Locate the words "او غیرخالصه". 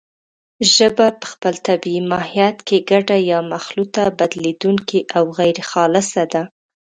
5.17-6.23